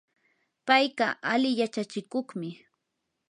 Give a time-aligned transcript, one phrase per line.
[0.67, 2.49] payqa ali yachachikuqmi.